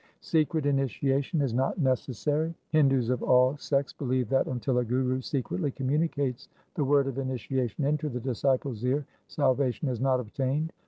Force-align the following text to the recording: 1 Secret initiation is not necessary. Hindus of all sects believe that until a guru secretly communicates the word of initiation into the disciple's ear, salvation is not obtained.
1 0.17 0.17
Secret 0.21 0.65
initiation 0.65 1.41
is 1.43 1.53
not 1.53 1.77
necessary. 1.77 2.55
Hindus 2.69 3.11
of 3.11 3.21
all 3.21 3.55
sects 3.57 3.93
believe 3.93 4.29
that 4.29 4.47
until 4.47 4.79
a 4.79 4.83
guru 4.83 5.21
secretly 5.21 5.69
communicates 5.69 6.49
the 6.73 6.83
word 6.83 7.05
of 7.05 7.19
initiation 7.19 7.85
into 7.85 8.09
the 8.09 8.19
disciple's 8.19 8.83
ear, 8.83 9.05
salvation 9.27 9.89
is 9.89 10.01
not 10.01 10.19
obtained. 10.19 10.73